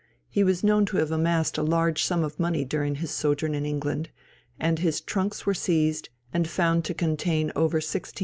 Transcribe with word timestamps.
He 0.31 0.43
was 0.43 0.63
known 0.63 0.87
to 0.87 0.97
have 0.97 1.11
amassed 1.11 1.59
a 1.59 1.61
large 1.61 2.01
sum 2.03 2.23
of 2.23 2.39
money 2.39 2.65
during 2.65 2.95
his 2.95 3.11
sojourn 3.11 3.53
in 3.53 3.67
England, 3.67 4.09
and 4.59 4.79
his 4.79 4.99
trunks 4.99 5.45
were 5.45 5.53
seized, 5.53 6.09
and 6.33 6.47
found 6.47 6.83
to 6.85 6.95
contain 6.95 7.51
over 7.55 7.79
£1,600. 7.79 8.19